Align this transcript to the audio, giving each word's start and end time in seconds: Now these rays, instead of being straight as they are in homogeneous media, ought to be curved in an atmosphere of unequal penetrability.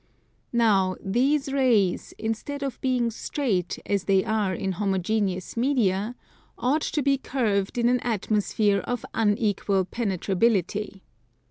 Now 0.51 0.95
these 0.99 1.53
rays, 1.53 2.11
instead 2.17 2.63
of 2.63 2.81
being 2.81 3.11
straight 3.11 3.77
as 3.85 4.05
they 4.05 4.25
are 4.25 4.51
in 4.51 4.71
homogeneous 4.71 5.55
media, 5.55 6.15
ought 6.57 6.81
to 6.81 7.03
be 7.03 7.19
curved 7.19 7.77
in 7.77 7.87
an 7.87 7.99
atmosphere 7.99 8.79
of 8.79 9.05
unequal 9.13 9.85
penetrability. 9.85 11.03